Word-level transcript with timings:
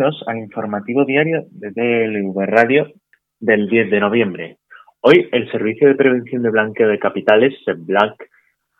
al 0.00 0.38
informativo 0.38 1.04
diario 1.04 1.46
de 1.50 1.70
DLV 1.70 2.46
Radio 2.46 2.86
del 3.40 3.68
10 3.68 3.90
de 3.90 3.98
noviembre. 4.00 4.58
Hoy 5.00 5.28
el 5.32 5.50
Servicio 5.50 5.88
de 5.88 5.96
Prevención 5.96 6.42
de 6.44 6.50
Blanqueo 6.50 6.86
de 6.86 7.00
Capitales, 7.00 7.54
SEBLAC, 7.64 8.30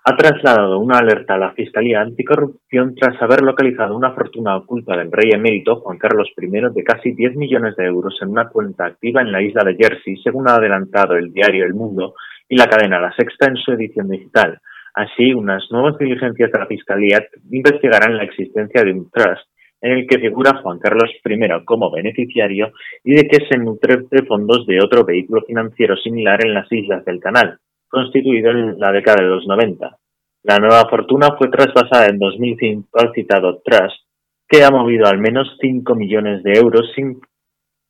ha 0.04 0.16
trasladado 0.16 0.78
una 0.78 0.98
alerta 0.98 1.34
a 1.34 1.38
la 1.38 1.52
Fiscalía 1.54 2.02
Anticorrupción 2.02 2.94
tras 2.94 3.20
haber 3.20 3.42
localizado 3.42 3.96
una 3.96 4.12
fortuna 4.12 4.56
oculta 4.56 4.96
del 4.96 5.10
rey 5.10 5.30
emérito 5.32 5.80
Juan 5.80 5.98
Carlos 5.98 6.30
I 6.36 6.46
de 6.46 6.84
casi 6.84 7.12
10 7.12 7.34
millones 7.34 7.74
de 7.74 7.86
euros 7.86 8.16
en 8.22 8.28
una 8.28 8.48
cuenta 8.48 8.86
activa 8.86 9.20
en 9.20 9.32
la 9.32 9.42
isla 9.42 9.64
de 9.64 9.74
Jersey, 9.74 10.18
según 10.22 10.48
ha 10.48 10.54
adelantado 10.54 11.16
el 11.16 11.32
diario 11.32 11.64
El 11.64 11.74
Mundo 11.74 12.14
y 12.48 12.56
la 12.56 12.66
cadena 12.66 13.00
La 13.00 13.12
Sexta 13.16 13.48
en 13.48 13.56
su 13.56 13.72
edición 13.72 14.08
digital. 14.08 14.60
Así, 14.94 15.34
unas 15.34 15.64
nuevas 15.72 15.98
diligencias 15.98 16.52
de 16.52 16.58
la 16.60 16.66
Fiscalía 16.66 17.26
investigarán 17.50 18.16
la 18.16 18.22
existencia 18.22 18.84
de 18.84 18.92
un 18.92 19.10
trust 19.10 19.48
en 19.80 19.92
el 19.92 20.06
que 20.06 20.18
figura 20.18 20.60
Juan 20.62 20.78
Carlos 20.78 21.10
I 21.24 21.64
como 21.64 21.90
beneficiario 21.90 22.72
y 23.04 23.14
de 23.14 23.28
que 23.28 23.46
se 23.46 23.58
nutre 23.58 23.98
de 24.10 24.22
fondos 24.26 24.66
de 24.66 24.80
otro 24.82 25.04
vehículo 25.04 25.42
financiero 25.42 25.96
similar 25.96 26.44
en 26.44 26.54
las 26.54 26.70
islas 26.72 27.04
del 27.04 27.20
canal, 27.20 27.58
constituido 27.88 28.50
en 28.50 28.78
la 28.78 28.92
década 28.92 29.22
de 29.22 29.28
los 29.28 29.46
90. 29.46 29.96
La 30.44 30.58
nueva 30.58 30.88
fortuna 30.88 31.36
fue 31.36 31.48
traspasada 31.48 32.06
en 32.06 32.18
2005 32.18 32.88
al 32.98 33.12
citado 33.12 33.60
Trust, 33.64 34.06
que 34.48 34.64
ha 34.64 34.70
movido 34.70 35.06
al 35.06 35.18
menos 35.18 35.56
5 35.60 35.94
millones 35.94 36.42
de 36.42 36.52
euros 36.52 36.90
sin 36.94 37.20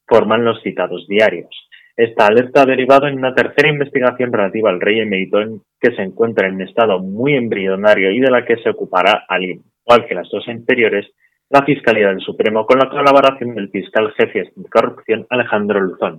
forman 0.07 0.45
los 0.45 0.61
citados 0.63 1.07
diarios. 1.07 1.51
Esta 1.97 2.27
alerta 2.27 2.63
ha 2.63 2.67
derivado 2.67 3.07
en 3.07 3.19
una 3.19 3.35
tercera 3.35 3.69
investigación 3.69 4.33
relativa 4.33 4.71
al 4.71 4.81
rey 4.81 5.01
emérito 5.01 5.39
que 5.81 5.95
se 5.95 6.03
encuentra 6.03 6.49
en 6.49 6.61
estado 6.61 7.01
muy 7.01 7.35
embrionario 7.35 8.11
y 8.11 8.21
de 8.21 8.31
la 8.31 8.45
que 8.45 8.57
se 8.57 8.71
ocupará, 8.71 9.25
al 9.29 9.43
igual 9.45 10.07
que 10.09 10.15
las 10.15 10.29
dos 10.31 10.47
anteriores, 10.49 11.07
la 11.51 11.65
Fiscalía 11.65 12.09
del 12.09 12.21
Supremo 12.21 12.67
con 12.67 12.79
la 12.79 12.91
colaboración 12.91 13.55
del 13.55 13.71
fiscal 13.71 14.13
jefe 14.19 14.53
de 14.55 14.69
corrupción 14.69 15.27
Alejandro 15.31 15.81
Luzón. 15.81 16.19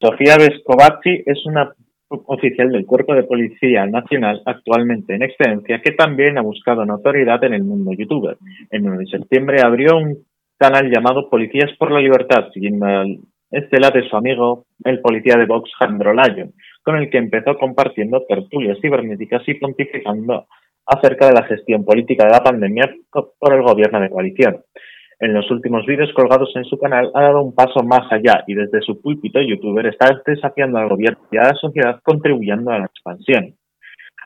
Sofía 0.00 0.36
Vescovacci 0.38 1.22
es 1.26 1.44
una 1.44 1.74
oficial 2.08 2.70
del 2.72 2.86
Cuerpo 2.86 3.14
de 3.14 3.24
Policía 3.24 3.86
Nacional 3.86 4.42
actualmente 4.46 5.14
en 5.14 5.22
excedencia 5.22 5.80
que 5.82 5.92
también 5.92 6.38
ha 6.38 6.42
buscado 6.42 6.84
notoriedad 6.86 7.44
en 7.44 7.54
el 7.54 7.64
mundo 7.64 7.92
youtuber. 7.92 8.36
En 8.70 8.82
9 8.82 9.04
de 9.04 9.18
septiembre 9.18 9.60
abrió 9.62 9.98
un 9.98 10.24
canal 10.58 10.90
llamado 10.90 11.28
Policías 11.28 11.70
por 11.78 11.92
la 11.92 12.00
Libertad, 12.00 12.48
siguiendo 12.52 12.86
el 12.86 13.20
estela 13.52 13.90
de 13.90 14.08
su 14.08 14.16
amigo, 14.16 14.64
el 14.84 15.00
policía 15.00 15.36
de 15.36 15.46
Vox, 15.46 15.70
Jandro 15.78 16.12
Lyon, 16.14 16.52
con 16.82 16.96
el 16.96 17.10
que 17.10 17.18
empezó 17.18 17.56
compartiendo 17.56 18.24
tertulias 18.26 18.78
cibernéticas 18.80 19.42
y 19.46 19.54
pontificando 19.54 20.46
acerca 20.86 21.26
de 21.26 21.34
la 21.34 21.44
gestión 21.44 21.84
política 21.84 22.24
de 22.24 22.32
la 22.32 22.42
pandemia 22.42 22.94
por 23.38 23.54
el 23.54 23.62
gobierno 23.62 24.00
de 24.00 24.10
coalición. 24.10 24.62
En 25.20 25.34
los 25.34 25.48
últimos 25.52 25.86
vídeos 25.86 26.12
colgados 26.14 26.50
en 26.56 26.64
su 26.64 26.76
canal 26.78 27.12
ha 27.14 27.22
dado 27.22 27.42
un 27.42 27.54
paso 27.54 27.84
más 27.84 28.10
allá 28.10 28.42
y 28.48 28.54
desde 28.54 28.80
su 28.80 29.00
púlpito 29.00 29.40
youtuber 29.40 29.86
está 29.86 30.20
desafiando 30.26 30.78
al 30.78 30.88
gobierno 30.88 31.20
y 31.30 31.36
a 31.36 31.44
la 31.44 31.54
sociedad 31.54 32.00
contribuyendo 32.02 32.72
a 32.72 32.80
la 32.80 32.86
expansión. 32.86 33.54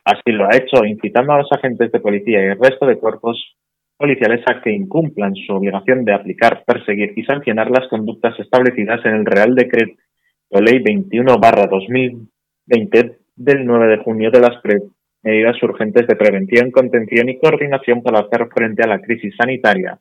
Así 0.04 0.32
lo 0.32 0.46
ha 0.46 0.56
hecho 0.56 0.84
incitando 0.86 1.34
a 1.34 1.38
los 1.38 1.52
agentes 1.52 1.92
de 1.92 2.00
policía 2.00 2.40
y 2.40 2.46
el 2.46 2.58
resto 2.58 2.86
de 2.86 2.98
cuerpos 2.98 3.56
policiales 3.98 4.42
a 4.46 4.62
que 4.62 4.72
incumplan 4.72 5.34
su 5.34 5.52
obligación 5.52 6.04
de 6.04 6.14
aplicar, 6.14 6.64
perseguir 6.64 7.12
y 7.16 7.24
sancionar 7.24 7.70
las 7.70 7.88
conductas 7.88 8.38
establecidas 8.38 9.04
en 9.04 9.16
el 9.16 9.26
Real 9.26 9.54
Decreto 9.54 10.00
Ley 10.50 10.82
21-2000 10.82 12.28
20 12.66 13.18
del 13.36 13.64
9 13.64 13.86
de 13.86 14.02
junio 14.02 14.30
de 14.30 14.40
las 14.40 14.60
medidas 15.22 15.62
urgentes 15.62 16.06
de 16.06 16.16
prevención, 16.16 16.70
contención 16.70 17.28
y 17.28 17.38
coordinación 17.38 18.02
para 18.02 18.20
hacer 18.20 18.48
frente 18.52 18.82
a 18.82 18.88
la 18.88 19.00
crisis 19.00 19.34
sanitaria. 19.36 19.98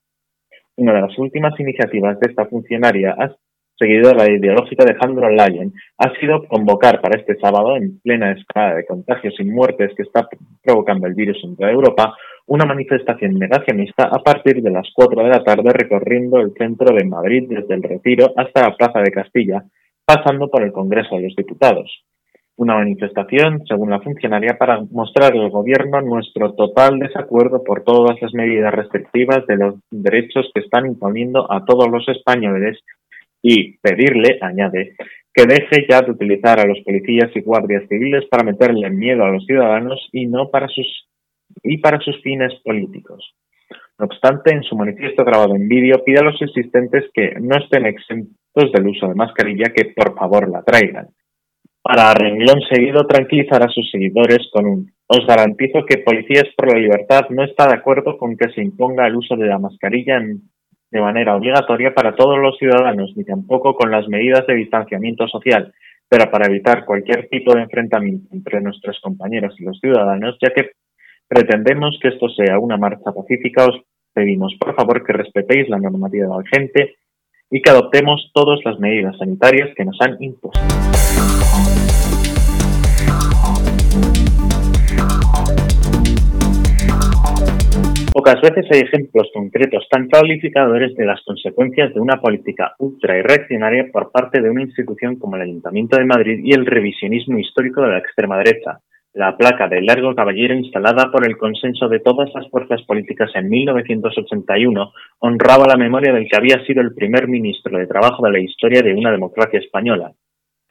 Una 0.78 0.94
de 0.94 1.02
las 1.02 1.18
últimas 1.18 1.58
iniciativas 1.60 2.20
de 2.20 2.30
esta 2.30 2.46
funcionaria, 2.46 3.16
seguido 3.78 4.10
de 4.10 4.16
la 4.16 4.30
ideológica 4.30 4.84
de 4.84 4.92
Alejandro 4.92 5.30
Lyon, 5.30 5.74
ha 5.98 6.14
sido 6.20 6.48
convocar 6.48 7.02
para 7.02 7.20
este 7.20 7.36
sábado, 7.38 7.76
en 7.78 8.00
plena 8.00 8.32
escala 8.32 8.76
de 8.76 8.86
contagios 8.86 9.36
y 9.40 9.44
muertes 9.44 9.94
que 9.96 10.04
está 10.04 10.28
provocando 10.64 11.08
el 11.08 11.14
virus 11.14 11.38
en 11.44 11.56
toda 11.56 11.72
Europa, 11.72 12.16
una 12.48 12.66
manifestación 12.66 13.38
negacionista 13.38 14.06
a 14.06 14.20
partir 14.24 14.62
de 14.62 14.72
las 14.72 14.88
4 14.94 15.24
de 15.24 15.30
la 15.30 15.44
tarde 15.44 15.72
recorriendo 15.72 16.40
el 16.40 16.54
centro 16.58 16.96
de 16.96 17.06
Madrid 17.06 17.48
desde 17.50 17.76
el 17.76 17.84
Retiro 17.84 18.34
hasta 18.36 18.70
la 18.70 18.76
Plaza 18.76 19.00
de 19.00 19.12
Castilla, 19.12 19.64
pasando 20.06 20.50
por 20.50 20.64
el 20.64 20.72
Congreso 20.72 21.16
de 21.16 21.24
los 21.24 21.36
Diputados 21.36 22.06
una 22.58 22.76
manifestación, 22.76 23.64
según 23.68 23.90
la 23.90 24.00
funcionaria, 24.00 24.58
para 24.58 24.82
mostrar 24.92 25.34
al 25.34 25.50
Gobierno 25.50 26.02
nuestro 26.02 26.54
total 26.54 27.00
desacuerdo 27.00 27.64
por 27.64 27.84
todas 27.84 28.22
las 28.22 28.34
medidas 28.34 28.74
restrictivas 28.74 29.46
de 29.48 29.58
los 29.58 29.76
derechos 29.92 30.50
que 30.54 30.62
están 30.62 30.86
imponiendo 30.86 31.52
a 31.52 31.66
todos 31.66 31.90
los 31.90 32.08
españoles 32.08 32.80
y 33.42 33.78
pedirle, 33.78 34.40
añade, 34.42 34.96
que 35.34 35.46
deje 35.46 35.86
ya 35.90 36.02
de 36.02 36.12
utilizar 36.12 36.60
a 36.60 36.66
los 36.66 36.80
policías 36.80 37.30
y 37.36 37.42
guardias 37.42 37.84
civiles 37.90 38.24
para 38.30 38.44
meterle 38.44 38.90
miedo 38.90 39.26
a 39.26 39.32
los 39.32 39.46
ciudadanos 39.46 40.08
y 40.14 40.26
no 40.28 40.50
para 40.50 40.68
sus 40.68 41.08
y 41.62 41.78
para 41.78 42.00
sus 42.00 42.22
fines 42.22 42.54
políticos. 42.64 43.36
No 44.00 44.06
obstante, 44.06 44.54
en 44.54 44.64
su 44.64 44.76
manifiesto 44.76 45.24
grabado 45.24 45.56
en 45.56 45.68
vídeo 45.68 46.04
pide 46.04 46.20
a 46.20 46.24
los 46.24 46.42
asistentes 46.42 47.06
que 47.14 47.36
no 47.40 47.58
estén 47.58 47.86
exentos 47.86 48.72
del 48.74 48.88
uso 48.88 49.08
de 49.08 49.16
mascarilla 49.16 49.74
que 49.76 49.94
por 49.96 50.16
favor 50.18 50.50
la 50.50 50.64
traigan 50.64 51.08
para 51.88 52.16
renglón 52.16 52.62
seguido 52.68 53.06
tranquilizar 53.06 53.62
a 53.62 53.70
sus 53.70 53.88
seguidores 53.92 54.50
con 54.52 54.66
un 54.66 54.92
os 55.08 55.24
garantizo 55.28 55.86
que 55.86 56.00
Policías 56.00 56.46
por 56.58 56.74
la 56.74 56.80
Libertad 56.80 57.30
no 57.30 57.44
está 57.44 57.68
de 57.68 57.76
acuerdo 57.76 58.18
con 58.18 58.36
que 58.36 58.50
se 58.50 58.62
imponga 58.64 59.06
el 59.06 59.16
uso 59.16 59.36
de 59.36 59.46
la 59.46 59.60
mascarilla 59.60 60.20
de 60.20 61.00
manera 61.00 61.36
obligatoria 61.36 61.94
para 61.94 62.16
todos 62.16 62.40
los 62.40 62.58
ciudadanos, 62.58 63.14
ni 63.16 63.24
tampoco 63.24 63.76
con 63.76 63.92
las 63.92 64.08
medidas 64.08 64.48
de 64.48 64.56
distanciamiento 64.56 65.28
social, 65.28 65.72
pero 66.10 66.32
para 66.32 66.48
evitar 66.48 66.86
cualquier 66.86 67.28
tipo 67.30 67.54
de 67.54 67.62
enfrentamiento 67.62 68.30
entre 68.34 68.62
nuestros 68.62 69.00
compañeros 69.00 69.54
y 69.60 69.66
los 69.66 69.80
ciudadanos, 69.80 70.38
ya 70.42 70.52
que 70.56 70.72
pretendemos 71.28 72.00
que 72.02 72.08
esto 72.08 72.30
sea 72.30 72.58
una 72.58 72.78
marcha 72.78 73.12
pacífica, 73.14 73.64
os 73.64 73.80
pedimos 74.12 74.56
por 74.60 74.74
favor 74.74 75.06
que 75.06 75.14
respetéis 75.14 75.70
la 75.70 75.78
normativa 75.78 76.36
vigente 76.40 76.96
y 77.52 77.62
que 77.62 77.70
adoptemos 77.70 78.32
todas 78.34 78.60
las 78.66 78.80
medidas 78.80 79.16
sanitarias 79.20 79.70
que 79.78 79.86
nos 79.86 80.02
han 80.02 80.18
impuesto. 80.20 81.35
Pocas 88.26 88.42
veces 88.42 88.66
hay 88.72 88.80
ejemplos 88.80 89.30
concretos 89.32 89.88
tan 89.88 90.08
calificadores 90.08 90.96
de 90.96 91.06
las 91.06 91.22
consecuencias 91.24 91.94
de 91.94 92.00
una 92.00 92.20
política 92.20 92.74
ultra 92.80 93.20
y 93.20 93.22
reaccionaria 93.22 93.92
por 93.94 94.12
parte 94.12 94.42
de 94.42 94.50
una 94.50 94.64
institución 94.64 95.18
como 95.18 95.36
el 95.36 95.44
Ayuntamiento 95.44 95.96
de 95.96 96.06
Madrid 96.06 96.40
y 96.44 96.52
el 96.56 96.66
revisionismo 96.66 97.38
histórico 97.38 97.84
de 97.84 97.90
la 97.90 98.00
extrema 98.00 98.40
derecha. 98.40 98.80
La 99.14 99.38
placa 99.38 99.68
del 99.68 99.86
largo 99.86 100.16
caballero 100.16 100.56
instalada 100.56 101.12
por 101.12 101.24
el 101.24 101.38
consenso 101.38 101.88
de 101.88 102.00
todas 102.00 102.34
las 102.34 102.50
fuerzas 102.50 102.82
políticas 102.88 103.30
en 103.36 103.48
1981 103.48 104.92
honraba 105.20 105.68
la 105.68 105.78
memoria 105.78 106.12
del 106.12 106.28
que 106.28 106.36
había 106.36 106.66
sido 106.66 106.82
el 106.82 106.96
primer 106.96 107.28
ministro 107.28 107.78
de 107.78 107.86
Trabajo 107.86 108.26
de 108.26 108.32
la 108.32 108.40
historia 108.40 108.82
de 108.82 108.96
una 108.96 109.12
democracia 109.12 109.60
española. 109.60 110.14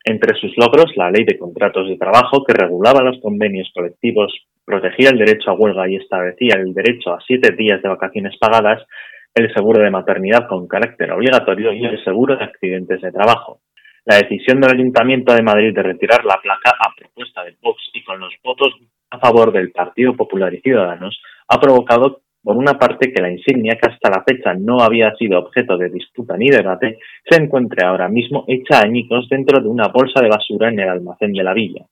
Entre 0.03 0.37
sus 0.41 0.59
logros, 0.59 0.91
la 0.97 1.13
ley 1.13 1.25
de 1.25 1.39
contratos 1.39 1.89
de 1.89 1.99
trabajo 1.99 2.43
que 2.45 2.53
regulaba 2.53 3.05
los 3.05 3.21
convenios 3.21 3.71
colectivos 3.73 4.35
protegía 4.65 5.11
el 5.11 5.19
derecho 5.19 5.51
a 5.51 5.55
huelga 5.55 5.89
y 5.89 5.97
establecía 5.97 6.57
el 6.57 6.73
derecho 6.73 7.13
a 7.13 7.21
siete 7.27 7.55
días 7.55 7.83
de 7.83 7.89
vacaciones 7.89 8.37
pagadas, 8.39 8.83
el 9.35 9.53
seguro 9.53 9.83
de 9.83 9.91
maternidad 9.91 10.47
con 10.49 10.69
carácter 10.69 11.11
obligatorio 11.13 11.73
y 11.73 11.85
el 11.85 12.03
seguro 12.05 12.37
de 12.37 12.45
accidentes 12.45 13.01
de 13.01 13.13
trabajo. 13.13 13.61
La 14.07 14.17
decisión 14.17 14.61
del 14.61 14.73
Ayuntamiento 14.73 15.35
de 15.35 15.43
Madrid 15.43 15.75
de 15.75 15.83
retirar 15.83 16.25
la 16.25 16.39
placa 16.43 16.73
a 16.79 16.95
propuesta 16.95 17.43
de 17.43 17.57
Vox 17.63 17.81
y 17.95 18.05
con 18.05 18.21
los 18.21 18.35
votos 18.45 18.75
a 19.11 19.19
favor 19.19 19.51
del 19.51 19.73
Partido 19.73 20.15
Popular 20.15 20.53
y 20.53 20.61
Ciudadanos 20.61 21.21
ha 21.49 21.59
provocado, 21.59 22.21
por 22.43 22.57
una 22.57 22.79
parte, 22.79 23.11
que 23.11 23.23
la 23.23 23.31
insignia, 23.31 23.79
que 23.81 23.91
hasta 23.91 24.11
la 24.11 24.23
fecha 24.23 24.53
no 24.53 24.81
había 24.81 25.15
sido 25.15 25.39
objeto 25.39 25.79
de 25.79 25.89
disputa 25.89 26.37
ni 26.37 26.51
debate, 26.51 26.99
se 27.29 27.43
encuentre 27.43 27.87
ahora 27.87 28.09
mismo 28.09 28.45
hecha 28.47 28.81
añicos 28.81 29.27
dentro 29.31 29.63
de 29.63 29.69
una 29.69 29.89
bolsa 29.89 30.21
de 30.21 30.29
basura 30.29 30.69
en 30.69 30.81
el 30.81 30.89
almacén 30.91 31.33
de 31.33 31.43
la 31.43 31.55
villa. 31.55 31.87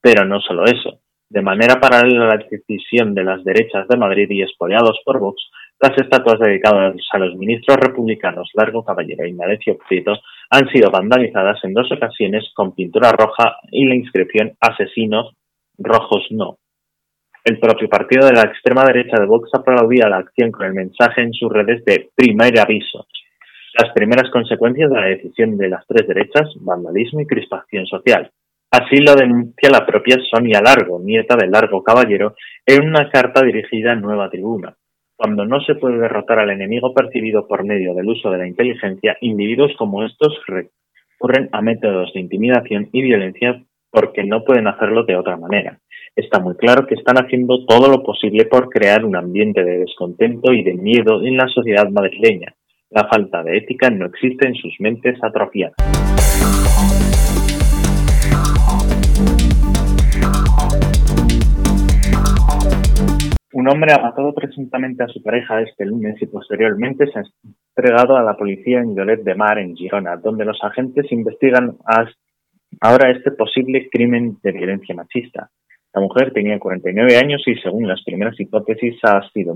Pero 0.00 0.24
no 0.24 0.40
solo 0.40 0.64
eso. 0.64 1.01
De 1.32 1.40
manera 1.40 1.80
paralela 1.80 2.26
a 2.26 2.36
la 2.36 2.44
decisión 2.44 3.14
de 3.14 3.24
las 3.24 3.42
derechas 3.42 3.88
de 3.88 3.96
Madrid 3.96 4.28
y 4.28 4.42
expoliados 4.42 5.00
por 5.02 5.18
Vox, 5.18 5.42
las 5.80 5.96
estatuas 5.96 6.38
dedicadas 6.38 6.94
a 7.10 7.18
los 7.18 7.34
ministros 7.36 7.78
republicanos 7.78 8.50
Largo 8.52 8.84
Caballero 8.84 9.26
y 9.26 9.32
Nadecio 9.32 9.78
Prieto 9.78 10.12
han 10.50 10.68
sido 10.68 10.90
vandalizadas 10.90 11.58
en 11.64 11.72
dos 11.72 11.90
ocasiones 11.90 12.52
con 12.54 12.74
pintura 12.74 13.12
roja 13.12 13.56
y 13.70 13.86
la 13.86 13.94
inscripción 13.94 14.52
Asesinos 14.60 15.34
rojos 15.78 16.26
no. 16.32 16.58
El 17.46 17.58
propio 17.58 17.88
partido 17.88 18.26
de 18.26 18.34
la 18.34 18.42
extrema 18.42 18.84
derecha 18.84 19.18
de 19.18 19.24
Vox 19.24 19.48
aplaudía 19.54 20.10
la 20.10 20.18
acción 20.18 20.52
con 20.52 20.66
el 20.66 20.74
mensaje 20.74 21.22
en 21.22 21.32
sus 21.32 21.50
redes 21.50 21.82
de 21.86 22.10
primer 22.14 22.60
aviso. 22.60 23.06
Las 23.80 23.90
primeras 23.94 24.30
consecuencias 24.30 24.90
de 24.90 25.00
la 25.00 25.06
decisión 25.06 25.56
de 25.56 25.70
las 25.70 25.86
tres 25.86 26.06
derechas, 26.06 26.50
vandalismo 26.60 27.22
y 27.22 27.26
crispación 27.26 27.86
social. 27.86 28.30
Así 28.72 28.96
lo 29.02 29.14
denuncia 29.14 29.68
la 29.68 29.84
propia 29.84 30.16
Sonia 30.30 30.62
Largo, 30.62 30.98
nieta 30.98 31.36
de 31.36 31.46
Largo 31.46 31.82
Caballero, 31.82 32.34
en 32.64 32.88
una 32.88 33.10
carta 33.10 33.44
dirigida 33.44 33.92
a 33.92 33.96
Nueva 33.96 34.30
Tribuna. 34.30 34.74
Cuando 35.14 35.44
no 35.44 35.60
se 35.60 35.74
puede 35.74 35.98
derrotar 35.98 36.38
al 36.38 36.48
enemigo 36.48 36.94
percibido 36.94 37.46
por 37.46 37.66
medio 37.66 37.92
del 37.92 38.08
uso 38.08 38.30
de 38.30 38.38
la 38.38 38.46
inteligencia, 38.46 39.18
individuos 39.20 39.72
como 39.76 40.02
estos 40.04 40.40
recurren 40.46 41.50
a 41.52 41.60
métodos 41.60 42.14
de 42.14 42.20
intimidación 42.20 42.88
y 42.92 43.02
violencia 43.02 43.62
porque 43.90 44.24
no 44.24 44.42
pueden 44.42 44.66
hacerlo 44.66 45.04
de 45.04 45.16
otra 45.16 45.36
manera. 45.36 45.78
Está 46.16 46.40
muy 46.40 46.56
claro 46.56 46.86
que 46.86 46.94
están 46.94 47.18
haciendo 47.18 47.66
todo 47.66 47.90
lo 47.90 48.02
posible 48.02 48.46
por 48.46 48.70
crear 48.70 49.04
un 49.04 49.16
ambiente 49.16 49.62
de 49.64 49.80
descontento 49.80 50.50
y 50.50 50.64
de 50.64 50.72
miedo 50.72 51.22
en 51.22 51.36
la 51.36 51.46
sociedad 51.48 51.90
madrileña. 51.90 52.54
La 52.88 53.06
falta 53.06 53.42
de 53.42 53.58
ética 53.58 53.90
no 53.90 54.06
existe 54.06 54.48
en 54.48 54.54
sus 54.54 54.74
mentes 54.80 55.22
atrofiadas. 55.22 55.76
Un 63.62 63.68
hombre 63.68 63.92
ha 63.92 64.02
matado 64.02 64.34
presuntamente 64.34 65.04
a 65.04 65.06
su 65.06 65.22
pareja 65.22 65.60
este 65.60 65.86
lunes 65.86 66.20
y 66.20 66.26
posteriormente 66.26 67.06
se 67.06 67.20
ha 67.20 67.22
entregado 67.76 68.16
a 68.16 68.22
la 68.24 68.36
policía 68.36 68.80
en 68.80 68.96
Lloret 68.96 69.22
de 69.22 69.36
Mar, 69.36 69.56
en 69.56 69.76
Girona, 69.76 70.16
donde 70.16 70.44
los 70.44 70.58
agentes 70.64 71.12
investigan 71.12 71.76
ahora 72.80 73.12
este 73.12 73.30
posible 73.30 73.88
crimen 73.88 74.36
de 74.42 74.50
violencia 74.50 74.96
machista. 74.96 75.48
La 75.94 76.00
mujer 76.00 76.32
tenía 76.32 76.58
49 76.58 77.16
años 77.16 77.40
y, 77.46 77.54
según 77.54 77.86
las 77.86 78.02
primeras 78.02 78.34
hipótesis, 78.40 78.96
ha 79.04 79.22
sido 79.30 79.54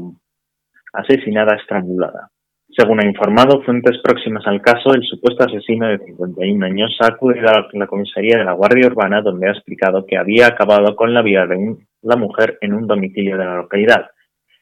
asesinada 0.93 1.57
estrangulada. 1.57 2.31
Según 2.77 3.01
ha 3.01 3.07
informado 3.07 3.63
fuentes 3.63 3.97
próximas 4.03 4.47
al 4.47 4.61
caso, 4.61 4.93
el 4.93 5.03
supuesto 5.03 5.45
asesino 5.45 5.89
de 5.89 5.99
51 5.99 6.67
años 6.67 6.95
ha 7.01 7.07
acudido 7.07 7.49
a 7.49 7.67
la 7.73 7.87
comisaría 7.87 8.37
de 8.37 8.45
la 8.45 8.53
Guardia 8.53 8.89
Urbana 8.89 9.23
donde 9.23 9.49
ha 9.49 9.53
explicado 9.53 10.05
que 10.05 10.19
había 10.19 10.49
acabado 10.49 10.95
con 10.95 11.15
la 11.15 11.23
vida 11.23 11.47
de 11.47 11.75
la 12.03 12.17
mujer 12.17 12.59
en 12.61 12.75
un 12.75 12.87
domicilio 12.87 13.39
de 13.39 13.47
la 13.47 13.57
localidad. 13.57 14.11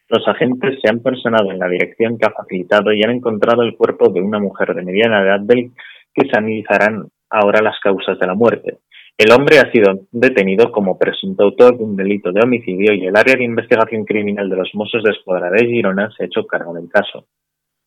Los 0.09 0.29
agentes 0.29 0.79
se 0.81 0.89
han 0.89 1.01
personado 1.01 1.51
en 1.51 1.59
la 1.59 1.67
dirección 1.67 2.17
que 2.17 2.27
ha 2.27 2.31
facilitado 2.31 2.93
y 2.93 3.03
han 3.03 3.11
encontrado 3.11 3.65
el 3.65 3.75
cuerpo 3.75 4.09
de 4.11 4.23
una 4.23 4.39
mujer 4.39 4.77
de 4.77 4.85
mediana 4.85 5.21
edad 5.21 5.41
del 5.41 5.73
que 6.15 6.29
se 6.29 6.39
analizarán 6.39 7.09
ahora 7.31 7.63
las 7.63 7.81
causas 7.81 8.17
de 8.21 8.27
la 8.29 8.35
muerte. 8.35 8.79
El 9.19 9.33
hombre 9.33 9.59
ha 9.59 9.73
sido 9.73 10.07
detenido 10.13 10.71
como 10.71 10.97
presunto 10.97 11.43
autor 11.43 11.79
de 11.79 11.83
un 11.83 11.97
delito 11.97 12.31
de 12.31 12.43
homicidio 12.45 12.95
y 12.95 13.07
el 13.07 13.17
área 13.17 13.35
de 13.35 13.43
investigación 13.43 14.05
criminal 14.05 14.49
de 14.49 14.57
los 14.57 14.71
Mossos 14.75 15.03
de 15.03 15.11
Escuadra 15.11 15.51
de 15.51 15.67
Girona 15.67 16.11
se 16.17 16.23
ha 16.23 16.27
hecho 16.27 16.47
cargo 16.47 16.75
del 16.75 16.89
caso. 16.89 17.27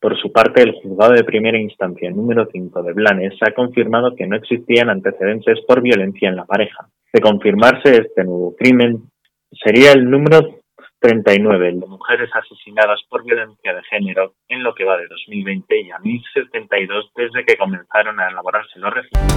Por 0.07 0.18
su 0.21 0.31
parte, 0.31 0.63
el 0.63 0.71
juzgado 0.71 1.12
de 1.12 1.25
primera 1.25 1.59
instancia 1.59 2.09
número 2.09 2.48
5 2.50 2.81
de 2.81 2.94
Blanes 2.94 3.33
ha 3.45 3.51
confirmado 3.51 4.15
que 4.15 4.25
no 4.25 4.38
existían 4.38 4.89
antecedentes 4.89 5.59
por 5.68 5.81
violencia 5.81 6.30
en 6.30 6.38
la 6.38 6.45
pareja. 6.45 6.88
De 7.12 7.19
confirmarse 7.19 7.92
este 7.92 8.24
nuevo 8.24 8.56
crimen, 8.56 9.09
sería 9.51 9.92
el 9.92 10.09
número 10.09 10.62
39, 11.01 11.68
el 11.68 11.81
de 11.81 11.88
mujeres 11.88 12.30
asesinadas 12.33 13.01
por 13.09 13.25
violencia 13.25 13.74
de 13.74 13.83
género, 13.83 14.36
en 14.48 14.63
lo 14.63 14.74
que 14.74 14.86
va 14.86 14.95
de 14.95 15.07
2020 15.09 15.77
y 15.77 15.92
a 15.92 16.00
1072 16.00 17.12
desde 17.13 17.44
que 17.44 17.57
comenzaron 17.57 18.18
a 18.21 18.30
elaborarse 18.30 18.80
los 18.80 18.94
registros. 18.94 19.27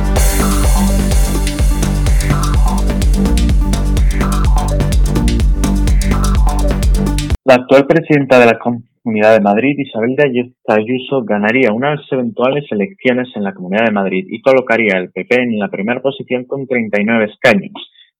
La 7.45 7.55
actual 7.55 7.87
presidenta 7.89 8.39
de 8.39 8.47
la 8.47 8.57
Comunidad 9.03 9.33
de 9.33 9.41
Madrid, 9.41 9.79
Isabel 9.79 10.15
de 10.15 10.53
Ayuso, 10.69 11.25
ganaría 11.25 11.73
unas 11.73 12.01
eventuales 12.13 12.71
elecciones 12.71 13.29
en 13.35 13.45
la 13.45 13.55
Comunidad 13.55 13.87
de 13.87 13.93
Madrid 13.93 14.27
y 14.29 14.43
colocaría 14.43 14.99
al 14.99 15.11
PP 15.11 15.37
en 15.37 15.59
la 15.59 15.71
primera 15.71 16.03
posición 16.03 16.45
con 16.45 16.67
39 16.67 17.25
escaños. 17.33 17.73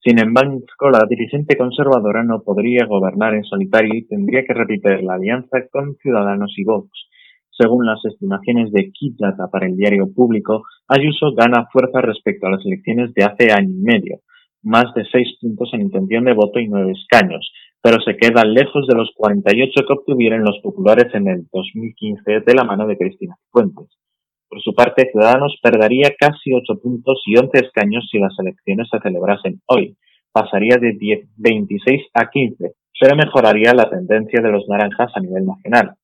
Sin 0.03 0.19
embargo, 0.19 0.63
la 0.91 1.05
dirigente 1.07 1.59
conservadora 1.59 2.25
no 2.25 2.41
podría 2.43 2.87
gobernar 2.87 3.35
en 3.35 3.45
solitario 3.45 3.93
y 3.95 4.07
tendría 4.07 4.43
que 4.47 4.55
repetir 4.55 5.03
la 5.03 5.17
alianza 5.17 5.59
con 5.71 5.97
Ciudadanos 5.97 6.55
y 6.57 6.65
Vox. 6.65 6.89
Según 7.51 7.85
las 7.85 8.03
estimaciones 8.07 8.73
de 8.73 8.91
Kidata 8.91 9.49
para 9.53 9.67
el 9.67 9.77
diario 9.77 10.07
público, 10.11 10.63
Ayuso 10.89 11.35
gana 11.35 11.67
fuerza 11.71 12.01
respecto 12.01 12.47
a 12.47 12.53
las 12.53 12.65
elecciones 12.65 13.13
de 13.13 13.25
hace 13.25 13.53
año 13.53 13.69
y 13.69 13.83
medio, 13.83 14.21
más 14.63 14.95
de 14.95 15.05
seis 15.13 15.29
puntos 15.43 15.69
en 15.75 15.83
intención 15.83 16.25
de 16.25 16.33
voto 16.33 16.59
y 16.59 16.69
nueve 16.69 16.93
escaños, 16.93 17.53
pero 17.83 18.01
se 18.01 18.17
queda 18.17 18.45
lejos 18.45 18.87
de 18.87 18.95
los 18.95 19.11
48 19.15 19.73
que 19.87 19.93
obtuvieron 19.93 20.45
los 20.45 20.59
populares 20.63 21.15
en 21.15 21.29
el 21.29 21.47
2015 21.53 22.41
de 22.41 22.55
la 22.55 22.65
mano 22.65 22.87
de 22.87 22.99
Cristina 22.99 23.37
Fuentes. 23.51 23.89
Por 24.49 24.61
su 24.61 24.75
parte, 24.75 25.09
Ciudadanos 25.11 25.59
perdería 25.63 26.11
casi 26.19 26.53
8 26.53 26.81
puntos 26.83 27.23
y 27.27 27.39
11 27.39 27.67
escaños 27.67 28.09
si 28.11 28.19
las 28.19 28.37
elecciones 28.39 28.89
se 28.91 28.99
celebrasen 28.99 29.61
hoy. 29.67 29.97
Pasaría 30.33 30.77
de 30.81 30.93
10, 30.93 31.29
26 31.37 32.03
a 32.15 32.29
15, 32.29 32.73
pero 33.01 33.17
mejoraría 33.17 33.73
la 33.73 33.89
tendencia 33.89 34.43
de 34.43 34.51
los 34.51 34.69
naranjas 34.69 35.13
a 35.15 35.21
nivel 35.21 35.47
nacional. 35.47 35.95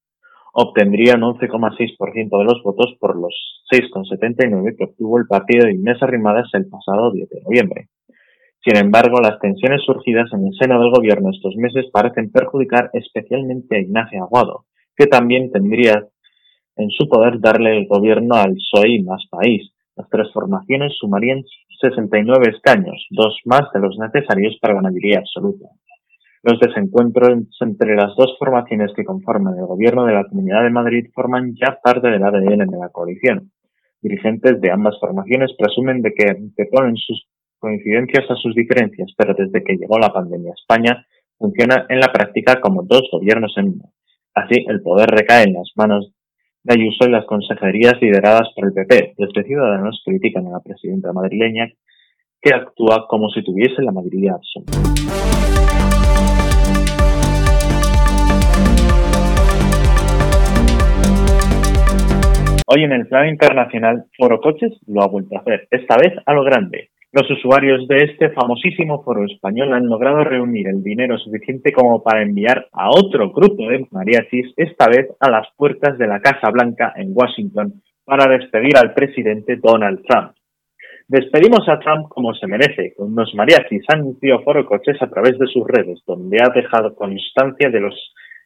Obtendría 0.52 1.16
un 1.16 1.22
11,6% 1.22 2.38
de 2.38 2.44
los 2.44 2.62
votos 2.62 2.96
por 2.98 3.16
los 3.16 3.34
6,79 3.70 4.76
que 4.78 4.84
obtuvo 4.84 5.18
el 5.18 5.26
partido 5.26 5.66
de 5.66 5.74
Inés 5.74 6.02
Arrimadas 6.02 6.48
el 6.54 6.66
pasado 6.68 7.12
10 7.12 7.28
de 7.28 7.42
noviembre. 7.42 7.88
Sin 8.66 8.76
embargo, 8.78 9.20
las 9.20 9.38
tensiones 9.38 9.80
surgidas 9.86 10.28
en 10.32 10.44
el 10.44 10.52
seno 10.58 10.80
del 10.80 10.90
gobierno 10.90 11.30
estos 11.30 11.54
meses 11.54 11.86
parecen 11.92 12.32
perjudicar 12.32 12.90
especialmente 12.94 13.76
a 13.76 13.78
Ignacio 13.78 14.24
Aguado, 14.24 14.64
que 14.96 15.06
también 15.06 15.52
tendría 15.52 16.04
en 16.74 16.90
su 16.90 17.08
poder 17.08 17.38
darle 17.38 17.78
el 17.78 17.86
gobierno 17.86 18.34
al 18.34 18.54
PSOE 18.54 18.88
y 18.88 19.02
Más 19.04 19.24
País. 19.30 19.70
Las 19.94 20.08
tres 20.10 20.32
formaciones 20.32 20.96
sumarían 20.98 21.44
69 21.80 22.56
escaños, 22.56 23.06
dos 23.10 23.38
más 23.44 23.70
de 23.72 23.78
los 23.78 23.96
necesarios 24.00 24.58
para 24.60 24.74
la 24.74 24.82
mayoría 24.82 25.20
absoluta. 25.20 25.66
Los 26.42 26.58
desencuentros 26.58 27.46
entre 27.60 27.94
las 27.94 28.16
dos 28.16 28.34
formaciones 28.36 28.90
que 28.96 29.04
conforman 29.04 29.56
el 29.56 29.66
gobierno 29.66 30.06
de 30.06 30.14
la 30.14 30.24
Comunidad 30.24 30.64
de 30.64 30.70
Madrid 30.70 31.06
forman 31.14 31.54
ya 31.54 31.78
parte 31.80 32.08
del 32.08 32.24
ADN 32.24 32.66
de 32.66 32.78
la 32.78 32.88
coalición. 32.88 33.52
Dirigentes 34.02 34.60
de 34.60 34.72
ambas 34.72 34.98
formaciones 34.98 35.52
presumen 35.56 36.02
de 36.02 36.12
que 36.12 36.64
ponen 36.72 36.96
sus 36.96 37.28
coincidencias 37.66 38.30
a 38.30 38.36
sus 38.36 38.54
diferencias, 38.54 39.12
pero 39.16 39.34
desde 39.34 39.64
que 39.64 39.74
llegó 39.74 39.98
la 39.98 40.12
pandemia 40.12 40.52
a 40.52 40.54
España, 40.54 41.04
funciona 41.36 41.84
en 41.88 41.98
la 41.98 42.12
práctica 42.12 42.60
como 42.60 42.84
dos 42.84 43.08
gobiernos 43.10 43.54
en 43.56 43.70
uno. 43.70 43.92
Así, 44.34 44.64
el 44.68 44.82
poder 44.82 45.08
recae 45.10 45.42
en 45.48 45.54
las 45.54 45.72
manos 45.74 46.12
de 46.62 46.74
Ayuso 46.74 47.08
y 47.08 47.10
las 47.10 47.26
consejerías 47.26 48.00
lideradas 48.00 48.50
por 48.54 48.66
el 48.66 48.72
PP. 48.72 49.14
Desde 49.18 49.48
Ciudadanos 49.48 50.00
critican 50.04 50.46
a 50.46 50.50
la 50.50 50.60
presidenta 50.60 51.12
madrileña 51.12 51.66
que 52.40 52.54
actúa 52.54 53.08
como 53.08 53.30
si 53.30 53.42
tuviese 53.42 53.82
la 53.82 53.90
mayoría 53.90 54.34
absoluta. 54.34 54.78
Hoy 62.68 62.84
en 62.84 62.92
el 62.92 63.08
plano 63.08 63.28
internacional, 63.28 64.04
Foro 64.16 64.40
Coches 64.40 64.72
lo 64.86 65.02
ha 65.02 65.08
vuelto 65.08 65.36
a 65.36 65.40
hacer, 65.40 65.66
esta 65.72 65.96
vez 65.96 66.12
a 66.24 66.32
lo 66.32 66.44
grande. 66.44 66.90
Los 67.16 67.30
usuarios 67.30 67.88
de 67.88 67.96
este 67.96 68.28
famosísimo 68.28 69.02
foro 69.02 69.24
español 69.24 69.72
han 69.72 69.86
logrado 69.86 70.22
reunir 70.22 70.68
el 70.68 70.82
dinero 70.82 71.16
suficiente 71.16 71.72
como 71.72 72.02
para 72.02 72.20
enviar 72.20 72.66
a 72.72 72.90
otro 72.90 73.30
grupo 73.30 73.66
de 73.70 73.86
mariachis, 73.90 74.52
esta 74.54 74.86
vez 74.86 75.08
a 75.18 75.30
las 75.30 75.48
puertas 75.56 75.96
de 75.96 76.06
la 76.06 76.20
Casa 76.20 76.50
Blanca 76.50 76.92
en 76.94 77.12
Washington, 77.14 77.80
para 78.04 78.30
despedir 78.30 78.76
al 78.76 78.92
presidente 78.92 79.56
Donald 79.56 80.02
Trump. 80.06 80.32
Despedimos 81.08 81.66
a 81.70 81.78
Trump 81.78 82.10
como 82.10 82.34
se 82.34 82.46
merece, 82.48 82.92
con 82.94 83.12
unos 83.12 83.34
mariachis, 83.34 83.84
anunció 83.88 84.42
Foro 84.42 84.66
Coches 84.66 85.00
a 85.00 85.08
través 85.08 85.38
de 85.38 85.46
sus 85.46 85.66
redes, 85.66 86.02
donde 86.06 86.36
ha 86.42 86.52
dejado 86.54 86.94
constancia 86.94 87.70
de 87.70 87.80
los 87.80 87.94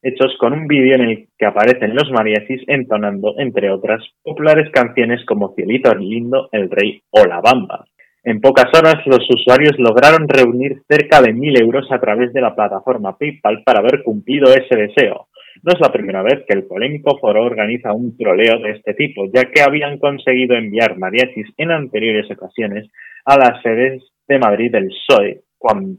hechos 0.01 0.37
con 0.39 0.53
un 0.53 0.69
vídeo 0.69 0.95
en 0.95 1.01
el 1.09 1.29
que 1.37 1.47
aparecen 1.47 1.97
los 1.97 2.09
mariachis 2.13 2.63
entonando, 2.69 3.35
entre 3.37 3.69
otras, 3.69 4.01
populares 4.23 4.71
canciones 4.71 5.25
como 5.27 5.57
Cielito 5.57 5.93
Lindo, 5.93 6.49
El 6.53 6.71
Rey 6.71 7.03
o 7.11 7.27
La 7.27 7.41
Bamba. 7.41 7.85
En 8.23 8.41
pocas 8.41 8.67
horas, 8.77 9.07
los 9.07 9.27
usuarios 9.31 9.79
lograron 9.79 10.29
reunir 10.29 10.83
cerca 10.87 11.23
de 11.23 11.33
mil 11.33 11.59
euros 11.59 11.91
a 11.91 11.99
través 11.99 12.35
de 12.35 12.43
la 12.43 12.55
plataforma 12.55 13.17
PayPal 13.17 13.63
para 13.65 13.79
haber 13.79 14.03
cumplido 14.03 14.53
ese 14.53 14.77
deseo. 14.77 15.29
No 15.63 15.73
es 15.73 15.81
la 15.81 15.91
primera 15.91 16.23
vez 16.23 16.45
que 16.47 16.55
el 16.55 16.65
polémico 16.65 17.19
foro 17.19 17.45
organiza 17.45 17.95
un 17.95 18.17
troleo 18.19 18.59
de 18.59 18.73
este 18.73 18.93
tipo, 18.93 19.25
ya 19.33 19.51
que 19.51 19.63
habían 19.63 19.99
conseguido 19.99 20.55
enviar 20.55 20.99
mariachis 20.99 21.47
en 21.57 21.71
anteriores 21.71 22.31
ocasiones 22.31 22.89
a 23.25 23.39
las 23.39 23.63
sedes 23.63 24.03
de 24.29 24.39
Madrid 24.39 24.71
del 24.71 24.89
PSOE, 24.89 25.41
cuando 25.57 25.99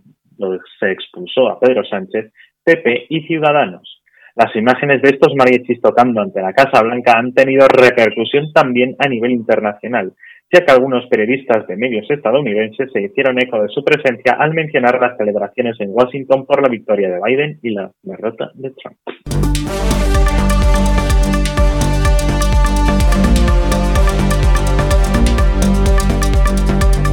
se 0.80 0.92
expulsó 0.92 1.50
a 1.50 1.60
Pedro 1.60 1.84
Sánchez, 1.84 2.32
PP 2.64 3.08
y 3.10 3.22
Ciudadanos. 3.22 4.04
Las 4.36 4.56
imágenes 4.56 5.02
de 5.02 5.10
estos 5.10 5.34
mariachis 5.36 5.82
tocando 5.82 6.22
ante 6.22 6.42
la 6.42 6.54
Casa 6.54 6.84
Blanca 6.84 7.18
han 7.18 7.34
tenido 7.34 7.68
repercusión 7.68 8.54
también 8.54 8.96
a 9.00 9.10
nivel 9.10 9.32
internacional, 9.32 10.14
ya 10.52 10.66
que 10.66 10.72
algunos 10.72 11.08
periodistas 11.08 11.66
de 11.66 11.78
medios 11.78 12.06
estadounidenses 12.10 12.92
se 12.92 13.02
hicieron 13.02 13.40
eco 13.40 13.62
de 13.62 13.70
su 13.70 13.84
presencia 13.84 14.36
al 14.38 14.54
mencionar 14.54 15.00
las 15.00 15.16
celebraciones 15.18 15.80
en 15.80 15.92
Washington 15.92 16.46
por 16.46 16.62
la 16.62 16.68
victoria 16.68 17.10
de 17.10 17.20
Biden 17.24 17.60
y 17.64 17.70
la 17.72 17.90
derrota 18.04 18.52
de 18.56 18.72
Trump. 18.72 18.98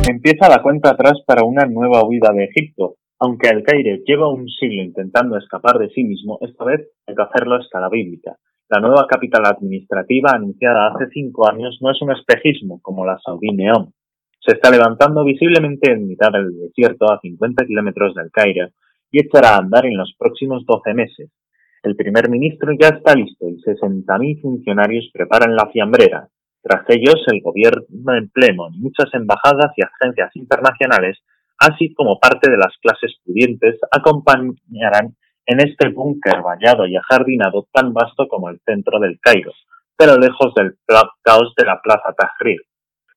Empieza 0.09 0.49
la 0.49 0.63
cuenta 0.63 0.91
atrás 0.91 1.23
para 1.25 1.45
una 1.45 1.65
nueva 1.67 2.03
huida 2.05 2.33
de 2.33 2.45
Egipto. 2.45 2.97
Aunque 3.21 3.49
el 3.51 3.63
Cairo 3.63 3.97
lleva 4.05 4.33
un 4.33 4.49
siglo 4.49 4.83
intentando 4.83 5.37
escapar 5.37 5.79
de 5.79 5.91
sí 5.91 6.03
mismo, 6.03 6.39
esta 6.41 6.65
vez 6.65 6.89
hay 7.07 7.15
que 7.15 7.23
hacerlo 7.23 7.57
a 7.57 7.61
escala 7.61 7.89
bíblica. 7.89 8.37
La 8.71 8.81
nueva 8.81 9.07
capital 9.07 9.47
administrativa 9.47 10.33
anunciada 10.35 10.89
hace 10.89 11.09
cinco 11.11 11.49
años 11.49 11.79
no 11.81 11.91
es 11.91 12.03
un 12.03 12.13
espejismo 12.13 12.81
como 12.83 13.07
la 13.07 13.19
Saudi 13.25 13.49
Neom. 13.51 13.93
Se 14.41 14.53
está 14.53 14.71
levantando 14.71 15.25
visiblemente 15.25 15.91
en 15.91 16.07
mitad 16.07 16.31
del 16.31 16.53
desierto 16.53 17.11
a 17.11 17.19
50 17.19 17.65
kilómetros 17.65 18.15
del 18.15 18.31
Cairo 18.31 18.69
y 19.11 19.21
echará 19.21 19.55
a 19.55 19.59
andar 19.61 19.87
en 19.87 19.97
los 19.97 20.15
próximos 20.19 20.67
12 20.67 20.93
meses. 20.93 21.31
El 21.83 21.97
primer 21.97 22.29
ministro 22.29 22.73
ya 22.79 22.89
está 22.89 23.15
listo 23.15 23.49
y 23.49 23.57
60.000 23.57 24.43
funcionarios 24.43 25.09
preparan 25.15 25.57
la 25.57 25.71
fiambrera. 25.71 26.29
Tras 26.63 26.85
ellos, 26.91 27.25
el 27.29 27.41
gobierno 27.41 28.15
en 28.19 28.29
pleno 28.29 28.69
y 28.71 28.81
muchas 28.81 29.09
embajadas 29.15 29.73
y 29.77 29.83
agencias 29.83 30.37
internacionales, 30.37 31.19
así 31.59 31.95
como 31.95 32.19
parte 32.21 32.51
de 32.51 32.59
las 32.59 32.77
clases 32.83 33.17
pudientes, 33.25 33.79
acompañarán 33.91 35.17
en 35.49 35.61
este 35.61 35.89
búnker 35.89 36.43
vallado 36.43 36.87
y 36.87 36.95
ajardinado 36.95 37.67
tan 37.73 37.95
vasto 37.95 38.29
como 38.29 38.51
el 38.51 38.61
centro 38.67 39.01
del 39.01 39.19
Cairo, 39.19 39.53
pero 39.97 40.19
lejos 40.19 40.55
del 40.55 40.75
caos 41.23 41.55
de 41.57 41.65
la 41.65 41.81
Plaza 41.83 42.15
Tahrir. 42.17 42.61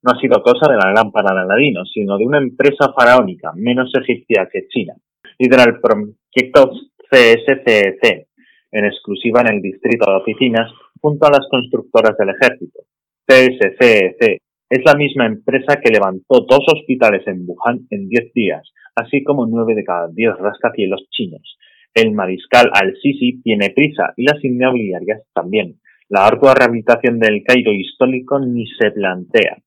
No 0.01 0.13
ha 0.13 0.19
sido 0.19 0.41
cosa 0.41 0.71
de 0.71 0.77
la 0.77 0.93
lámpara 0.93 1.35
de 1.35 1.41
Aladino, 1.41 1.83
sino 1.85 2.17
de 2.17 2.25
una 2.25 2.37
empresa 2.37 2.93
faraónica 2.97 3.51
menos 3.53 3.91
egipcia 3.93 4.47
que 4.51 4.67
China. 4.69 4.93
Lidera 5.37 5.63
el 5.63 5.81
proyecto 5.81 6.71
CSCEC, 7.11 8.27
en 8.71 8.85
exclusiva 8.85 9.41
en 9.41 9.55
el 9.55 9.61
distrito 9.61 10.09
de 10.09 10.17
oficinas, 10.17 10.71
junto 11.01 11.27
a 11.27 11.31
las 11.31 11.47
constructoras 11.49 12.15
del 12.17 12.29
ejército. 12.29 12.79
CSCEC 13.27 14.41
es 14.69 14.85
la 14.85 14.95
misma 14.95 15.25
empresa 15.25 15.81
que 15.83 15.91
levantó 15.91 16.45
dos 16.49 16.63
hospitales 16.73 17.27
en 17.27 17.43
Wuhan 17.45 17.87
en 17.89 18.07
10 18.07 18.33
días, 18.33 18.71
así 18.95 19.21
como 19.21 19.45
nueve 19.45 19.75
de 19.75 19.83
cada 19.83 20.07
diez 20.07 20.33
rascacielos 20.37 21.05
chinos, 21.11 21.57
el 21.93 22.13
mariscal 22.13 22.69
al-Sisi 22.73 23.41
tiene 23.41 23.71
prisa 23.71 24.13
y 24.15 24.25
las 24.25 24.43
inmobiliarias 24.43 25.23
también. 25.33 25.79
La 26.09 26.25
ardua 26.25 26.53
rehabilitación 26.53 27.19
del 27.19 27.43
Cairo 27.43 27.71
histórico 27.71 28.39
ni 28.39 28.65
se 28.67 28.91
plantea. 28.91 29.57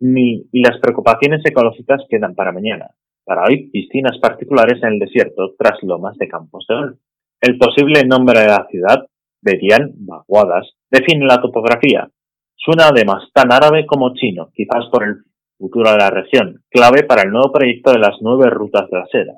Ni, 0.00 0.44
las 0.52 0.78
preocupaciones 0.80 1.42
ecológicas 1.44 2.02
quedan 2.08 2.34
para 2.34 2.52
mañana. 2.52 2.90
Para 3.24 3.44
hoy, 3.44 3.70
piscinas 3.70 4.18
particulares 4.18 4.82
en 4.82 4.94
el 4.94 4.98
desierto 4.98 5.54
tras 5.58 5.82
lomas 5.82 6.16
de 6.18 6.28
campos 6.28 6.66
de 6.68 6.74
golf. 6.74 6.98
El 7.40 7.58
posible 7.58 8.04
nombre 8.04 8.40
de 8.40 8.46
la 8.46 8.66
ciudad, 8.70 9.06
Berian 9.42 9.92
Baguadas, 9.94 10.70
define 10.90 11.26
la 11.26 11.40
topografía. 11.40 12.10
Suena 12.56 12.88
además 12.88 13.28
tan 13.32 13.52
árabe 13.52 13.86
como 13.86 14.14
chino, 14.14 14.50
quizás 14.54 14.86
por 14.90 15.04
el 15.04 15.16
futuro 15.56 15.90
de 15.92 15.98
la 15.98 16.10
región, 16.10 16.62
clave 16.70 17.04
para 17.04 17.22
el 17.22 17.30
nuevo 17.30 17.52
proyecto 17.52 17.92
de 17.92 17.98
las 17.98 18.16
nueve 18.20 18.50
rutas 18.50 18.88
de 18.90 18.98
la 18.98 19.06
seda. 19.06 19.32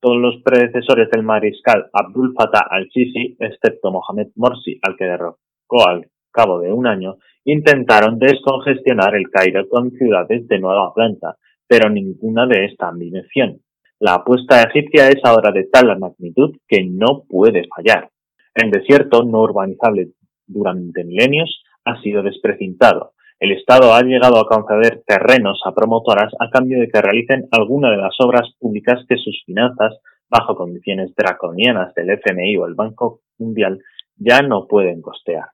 Todos 0.00 0.16
los 0.16 0.42
predecesores 0.42 1.10
del 1.10 1.24
mariscal 1.24 1.88
Abdul 1.92 2.32
Fattah 2.32 2.68
al-Sisi, 2.70 3.36
excepto 3.40 3.90
Mohamed 3.90 4.28
Morsi, 4.36 4.78
al 4.82 4.96
que 4.96 5.04
derrocó 5.04 5.88
al 5.88 6.08
cabo 6.30 6.60
de 6.60 6.72
un 6.72 6.86
año, 6.86 7.16
intentaron 7.44 8.18
descongestionar 8.18 9.16
el 9.16 9.28
Cairo 9.28 9.68
con 9.68 9.90
ciudades 9.90 10.46
de 10.46 10.60
nueva 10.60 10.94
planta, 10.94 11.36
pero 11.66 11.90
ninguna 11.90 12.46
de 12.46 12.66
esta 12.66 12.88
ambición. 12.88 13.60
La 13.98 14.14
apuesta 14.14 14.62
egipcia 14.62 15.08
es 15.08 15.18
ahora 15.24 15.50
de 15.50 15.64
tal 15.64 15.98
magnitud 15.98 16.56
que 16.68 16.84
no 16.84 17.24
puede 17.28 17.66
fallar. 17.74 18.10
El 18.54 18.70
desierto 18.70 19.24
no 19.24 19.42
urbanizable 19.42 20.10
durante 20.46 21.02
milenios 21.02 21.64
ha 21.84 22.00
sido 22.02 22.22
desprecintado, 22.22 23.14
el 23.40 23.52
Estado 23.52 23.94
ha 23.94 24.02
llegado 24.02 24.40
a 24.40 24.48
conceder 24.48 25.02
terrenos 25.06 25.60
a 25.64 25.72
promotoras 25.72 26.32
a 26.40 26.50
cambio 26.50 26.80
de 26.80 26.88
que 26.88 27.00
realicen 27.00 27.46
alguna 27.52 27.90
de 27.90 27.98
las 27.98 28.16
obras 28.18 28.50
públicas 28.58 29.04
que 29.08 29.16
sus 29.16 29.44
finanzas, 29.46 29.96
bajo 30.28 30.56
condiciones 30.56 31.14
draconianas 31.14 31.94
del 31.94 32.10
FMI 32.10 32.56
o 32.56 32.66
el 32.66 32.74
Banco 32.74 33.20
Mundial, 33.38 33.78
ya 34.16 34.42
no 34.42 34.66
pueden 34.66 35.00
costear. 35.00 35.50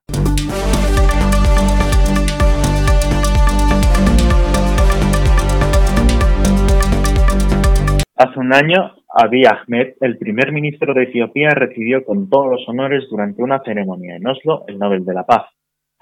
Hace 8.17 8.39
un 8.39 8.51
año, 8.51 8.95
Abiy 9.13 9.45
Ahmed, 9.45 9.95
el 10.01 10.17
primer 10.17 10.51
ministro 10.51 10.93
de 10.95 11.03
Etiopía, 11.03 11.49
recibió 11.49 12.03
con 12.03 12.29
todos 12.29 12.47
los 12.49 12.67
honores 12.67 13.03
durante 13.11 13.43
una 13.43 13.61
ceremonia 13.63 14.15
en 14.15 14.25
Oslo 14.25 14.63
el 14.67 14.79
Nobel 14.79 15.05
de 15.05 15.13
la 15.13 15.25
Paz. 15.25 15.43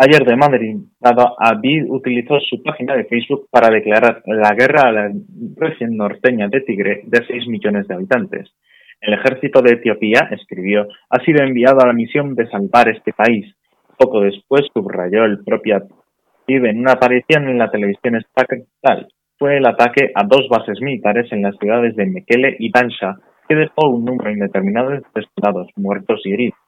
Ayer 0.06 0.26
de 0.26 0.36
Madrid, 0.36 0.76
Abiy 1.40 1.86
utilizó 1.88 2.38
su 2.42 2.62
página 2.62 2.94
de 2.94 3.06
Facebook 3.06 3.48
para 3.50 3.74
declarar 3.74 4.22
la 4.26 4.54
guerra 4.54 4.90
a 4.90 4.92
la 4.92 5.12
región 5.56 5.96
norteña 5.96 6.50
de 6.50 6.60
Tigre 6.60 7.04
de 7.06 7.26
6 7.26 7.48
millones 7.48 7.88
de 7.88 7.96
habitantes. 7.96 8.50
El 9.00 9.14
ejército 9.14 9.62
de 9.62 9.76
Etiopía, 9.76 10.28
escribió, 10.32 10.90
ha 11.10 11.24
sido 11.24 11.42
enviado 11.42 11.80
a 11.80 11.88
la 11.88 11.94
misión 11.94 12.36
de 12.36 12.50
salvar 12.50 12.90
este 12.90 13.14
país. 13.14 13.56
Poco 13.98 14.20
después 14.20 14.64
subrayó 14.74 15.24
el 15.24 15.42
propio 15.42 15.78
Abiy 15.78 16.68
en 16.70 16.80
una 16.80 16.94
aparición 16.94 17.48
en 17.48 17.58
la 17.58 17.72
televisión 17.72 18.18
estatal. 18.18 19.08
Fue 19.40 19.56
el 19.56 19.66
ataque 19.66 20.12
a 20.16 20.26
dos 20.26 20.50
bases 20.50 20.82
militares 20.82 21.32
en 21.32 21.44
las 21.44 21.56
ciudades 21.56 21.96
de 21.96 22.08
Mekele 22.08 22.58
y 22.60 22.70
Bansha, 22.72 23.16
que 23.48 23.56
dejó 23.56 23.88
un 23.88 24.04
número 24.04 24.32
indeterminado 24.32 24.90
de 24.90 25.02
soldados 25.34 25.70
muertos 25.78 26.20
y 26.26 26.34
heridos. 26.34 26.63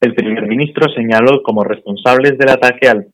El 0.00 0.14
primer 0.14 0.46
ministro 0.46 0.88
señaló 0.88 1.42
como 1.42 1.62
responsables 1.62 2.38
del 2.38 2.48
ataque 2.48 2.88
al 2.88 3.08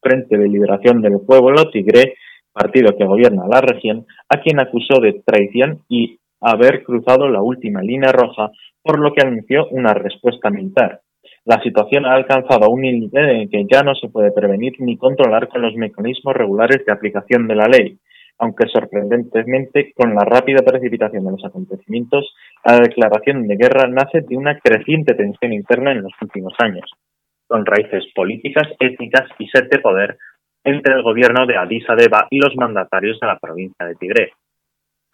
Frente 0.00 0.36
de 0.36 0.48
Liberación 0.48 1.00
del 1.00 1.20
Pueblo 1.24 1.70
Tigre, 1.70 2.14
partido 2.52 2.96
que 2.96 3.04
gobierna 3.04 3.44
la 3.48 3.60
región, 3.60 4.06
a 4.28 4.40
quien 4.40 4.58
acusó 4.58 5.00
de 5.00 5.22
traición 5.24 5.82
y 5.88 6.18
haber 6.40 6.82
cruzado 6.82 7.28
la 7.28 7.42
última 7.42 7.80
línea 7.80 8.10
roja, 8.10 8.50
por 8.82 8.98
lo 8.98 9.12
que 9.12 9.24
anunció 9.24 9.68
una 9.70 9.94
respuesta 9.94 10.50
militar. 10.50 11.00
La 11.44 11.62
situación 11.62 12.06
ha 12.06 12.14
alcanzado 12.14 12.70
un 12.70 12.80
nivel 12.80 13.30
en 13.30 13.48
que 13.48 13.64
ya 13.70 13.82
no 13.84 13.94
se 13.94 14.08
puede 14.08 14.32
prevenir 14.32 14.72
ni 14.80 14.96
controlar 14.96 15.46
con 15.46 15.62
los 15.62 15.76
mecanismos 15.76 16.34
regulares 16.34 16.84
de 16.84 16.92
aplicación 16.92 17.46
de 17.46 17.54
la 17.54 17.68
ley 17.68 17.98
aunque 18.38 18.68
sorprendentemente, 18.68 19.92
con 19.94 20.14
la 20.14 20.24
rápida 20.24 20.62
precipitación 20.62 21.24
de 21.24 21.32
los 21.32 21.44
acontecimientos, 21.44 22.34
la 22.64 22.78
declaración 22.78 23.46
de 23.46 23.56
guerra 23.56 23.88
nace 23.88 24.20
de 24.20 24.36
una 24.36 24.58
creciente 24.58 25.14
tensión 25.14 25.52
interna 25.52 25.92
en 25.92 26.02
los 26.02 26.12
últimos 26.20 26.52
años, 26.58 26.90
con 27.46 27.64
raíces 27.64 28.04
políticas, 28.14 28.68
étnicas 28.78 29.28
y 29.38 29.48
sed 29.48 29.68
de 29.70 29.78
poder 29.78 30.18
entre 30.64 30.94
el 30.94 31.02
gobierno 31.02 31.46
de 31.46 31.56
Addis 31.56 31.88
Abeba 31.88 32.26
y 32.30 32.38
los 32.38 32.54
mandatarios 32.56 33.18
de 33.20 33.26
la 33.26 33.38
provincia 33.38 33.86
de 33.86 33.94
Tigre. 33.94 34.32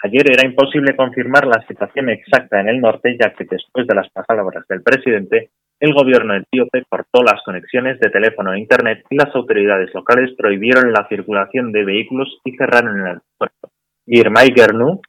Ayer 0.03 0.33
era 0.33 0.47
imposible 0.49 0.97
confirmar 0.97 1.47
la 1.47 1.65
situación 1.69 2.09
exacta 2.09 2.61
en 2.61 2.69
el 2.69 2.81
norte, 2.81 3.17
ya 3.21 3.33
que 3.35 3.45
después 3.45 3.87
de 3.87 3.95
las 3.95 4.09
palabras 4.11 4.67
del 4.69 4.83
presidente, 4.83 5.51
el 5.81 5.95
gobierno 5.95 6.35
etíope 6.37 6.85
cortó 6.89 7.23
las 7.23 7.43
conexiones 7.45 7.99
de 8.01 8.11
teléfono 8.11 8.53
e 8.53 8.61
Internet 8.61 9.05
y 9.11 9.17
las 9.17 9.35
autoridades 9.35 9.93
locales 9.95 10.31
prohibieron 10.37 10.93
la 10.93 11.07
circulación 11.09 11.73
de 11.73 11.85
vehículos 11.85 12.41
y 12.45 12.57
cerraron 12.57 13.01
el 13.01 13.07
aeropuerto. 13.07 13.71
Girmay 14.07 14.53
Gernu, 14.55 15.01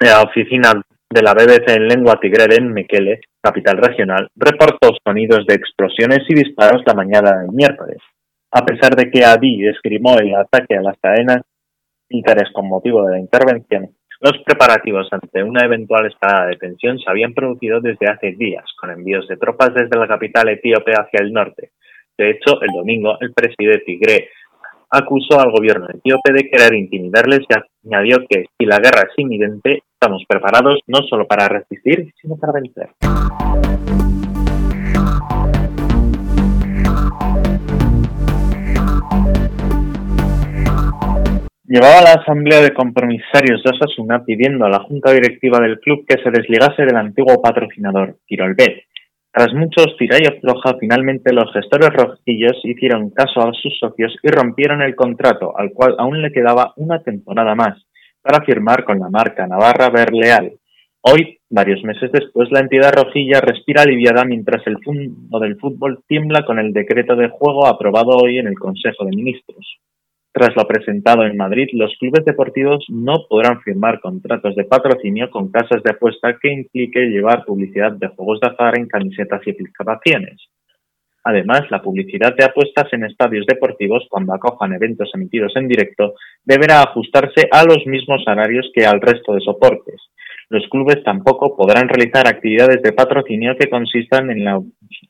la 0.00 0.22
oficina 0.22 0.72
de 1.10 1.22
la 1.22 1.34
BBC 1.34 1.76
en 1.76 1.88
lengua 1.88 2.18
tigrera 2.20 2.54
en 2.54 2.72
Mekele, 2.72 3.20
capital 3.42 3.76
regional, 3.76 4.28
reportó 4.34 4.96
sonidos 5.06 5.46
de 5.46 5.54
explosiones 5.54 6.20
y 6.28 6.34
disparos 6.34 6.82
la 6.86 6.94
mañana 6.94 7.38
del 7.38 7.52
miércoles. 7.52 7.98
A 8.50 8.64
pesar 8.64 8.94
de 8.96 9.10
que 9.10 9.24
Adi 9.24 9.66
esgrimó 9.66 10.18
el 10.18 10.34
ataque 10.34 10.76
a 10.76 10.82
las 10.82 10.98
cadenas 10.98 11.42
militares 12.08 12.50
con 12.52 12.68
motivo 12.68 13.04
de 13.06 13.12
la 13.12 13.20
intervención, 13.20 13.90
los 14.22 14.38
preparativos 14.44 15.08
ante 15.10 15.42
una 15.42 15.64
eventual 15.64 16.06
escalada 16.06 16.46
de 16.46 16.56
tensión 16.56 16.96
se 16.98 17.10
habían 17.10 17.34
producido 17.34 17.80
desde 17.80 18.08
hace 18.08 18.32
días, 18.32 18.64
con 18.80 18.90
envíos 18.90 19.26
de 19.26 19.36
tropas 19.36 19.74
desde 19.74 19.98
la 19.98 20.06
capital 20.06 20.48
etíope 20.48 20.92
hacia 20.92 21.20
el 21.20 21.32
norte. 21.32 21.70
De 22.16 22.30
hecho, 22.30 22.62
el 22.62 22.68
domingo, 22.72 23.16
el 23.20 23.32
presidente 23.32 23.82
Tigre 23.84 24.28
acusó 24.90 25.40
al 25.40 25.50
gobierno 25.50 25.88
etíope 25.88 26.32
de 26.34 26.48
querer 26.48 26.72
intimidarles 26.74 27.40
y 27.40 27.88
añadió 27.88 28.18
que 28.28 28.44
si 28.56 28.64
la 28.64 28.78
guerra 28.78 29.08
es 29.10 29.14
inminente, 29.16 29.82
estamos 29.92 30.22
preparados 30.28 30.78
no 30.86 30.98
solo 31.08 31.26
para 31.26 31.48
resistir, 31.48 32.12
sino 32.20 32.36
para 32.36 32.52
vencer. 32.52 32.90
Llevaba 41.72 42.02
la 42.02 42.20
asamblea 42.20 42.60
de 42.60 42.74
compromisarios 42.74 43.62
de 43.62 43.70
Osasuna 43.70 44.22
pidiendo 44.26 44.66
a 44.66 44.68
la 44.68 44.80
junta 44.80 45.10
directiva 45.10 45.58
del 45.58 45.80
club 45.80 46.04
que 46.06 46.22
se 46.22 46.30
desligase 46.30 46.84
del 46.84 46.98
antiguo 46.98 47.40
patrocinador, 47.40 48.18
Tirolbet. 48.26 48.84
Tras 49.32 49.54
muchos 49.54 49.96
tira 49.98 50.18
y 50.18 50.78
finalmente 50.78 51.32
los 51.32 51.50
gestores 51.50 51.88
rojillos 51.88 52.60
hicieron 52.64 53.08
caso 53.08 53.40
a 53.40 53.54
sus 53.54 53.72
socios 53.80 54.14
y 54.22 54.28
rompieron 54.28 54.82
el 54.82 54.94
contrato, 54.94 55.58
al 55.58 55.72
cual 55.72 55.94
aún 55.96 56.20
le 56.20 56.30
quedaba 56.30 56.74
una 56.76 57.02
temporada 57.02 57.54
más, 57.54 57.82
para 58.20 58.44
firmar 58.44 58.84
con 58.84 58.98
la 59.00 59.08
marca 59.08 59.46
Navarra 59.46 59.88
Berleal. 59.88 60.52
Hoy, 61.00 61.38
varios 61.48 61.82
meses 61.84 62.12
después, 62.12 62.50
la 62.52 62.60
entidad 62.60 62.92
rojilla 62.92 63.40
respira 63.40 63.80
aliviada 63.80 64.26
mientras 64.26 64.60
el 64.66 64.76
fondo 64.84 65.40
del 65.40 65.56
fútbol 65.56 66.04
tiembla 66.06 66.44
con 66.44 66.58
el 66.58 66.74
decreto 66.74 67.16
de 67.16 67.30
juego 67.30 67.66
aprobado 67.66 68.10
hoy 68.10 68.36
en 68.36 68.48
el 68.48 68.58
Consejo 68.58 69.06
de 69.06 69.16
Ministros. 69.16 69.78
Tras 70.32 70.56
lo 70.56 70.66
presentado 70.66 71.26
en 71.26 71.36
Madrid, 71.36 71.68
los 71.74 71.94
clubes 72.00 72.24
deportivos 72.24 72.86
no 72.88 73.26
podrán 73.28 73.60
firmar 73.60 74.00
contratos 74.00 74.56
de 74.56 74.64
patrocinio 74.64 75.30
con 75.30 75.50
casas 75.50 75.82
de 75.82 75.90
apuesta 75.90 76.38
que 76.40 76.50
implique 76.50 77.00
llevar 77.00 77.44
publicidad 77.44 77.92
de 77.92 78.08
juegos 78.08 78.40
de 78.40 78.48
azar 78.48 78.78
en 78.78 78.88
camisetas 78.88 79.42
y 79.46 79.50
aplicaciones. 79.50 80.40
Además, 81.24 81.70
la 81.70 81.82
publicidad 81.82 82.34
de 82.34 82.44
apuestas 82.44 82.90
en 82.92 83.04
estadios 83.04 83.44
deportivos, 83.46 84.06
cuando 84.08 84.34
acojan 84.34 84.72
eventos 84.72 85.10
emitidos 85.14 85.52
en 85.54 85.68
directo, 85.68 86.14
deberá 86.42 86.80
ajustarse 86.80 87.48
a 87.50 87.64
los 87.64 87.86
mismos 87.86 88.24
salarios 88.24 88.70
que 88.74 88.86
al 88.86 89.02
resto 89.02 89.34
de 89.34 89.40
soportes. 89.40 90.00
Los 90.48 90.66
clubes 90.68 91.04
tampoco 91.04 91.54
podrán 91.54 91.88
realizar 91.88 92.26
actividades 92.26 92.82
de 92.82 92.92
patrocinio 92.92 93.54
que 93.58 93.68
consistan 93.68 94.30
en, 94.30 94.48